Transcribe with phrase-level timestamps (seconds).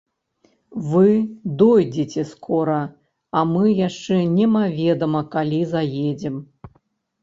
[0.93, 1.09] Вы
[1.59, 2.79] дойдзеце скора,
[3.37, 6.35] а мы яшчэ немаведама калі заедзем.